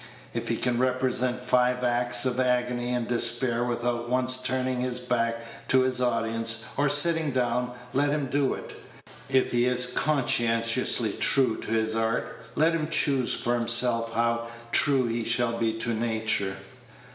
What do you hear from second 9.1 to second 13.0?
If he is conscientiously true to his art, let him